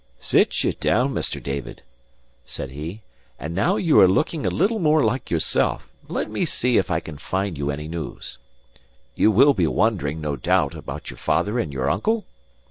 "Sit 0.17 0.63
ye 0.63 0.71
down, 0.71 1.13
Mr. 1.13 1.37
David," 1.43 1.83
said 2.43 2.71
he, 2.71 3.03
"and 3.37 3.53
now 3.53 3.75
that 3.75 3.83
you 3.83 3.99
are 3.99 4.07
looking 4.07 4.47
a 4.47 4.49
little 4.49 4.79
more 4.79 5.03
like 5.03 5.29
yourself, 5.29 5.89
let 6.07 6.27
me 6.27 6.43
see 6.43 6.79
if 6.79 6.89
I 6.89 6.99
can 6.99 7.19
find 7.19 7.55
you 7.55 7.69
any 7.69 7.87
news. 7.87 8.39
You 9.13 9.29
will 9.29 9.53
be 9.53 9.67
wondering, 9.67 10.19
no 10.19 10.35
doubt, 10.35 10.73
about 10.73 11.11
your 11.11 11.17
father 11.17 11.59
and 11.59 11.71
your 11.71 11.87
uncle? 11.87 12.25